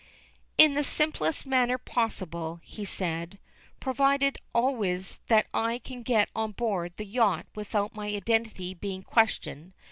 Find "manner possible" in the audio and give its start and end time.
1.45-2.59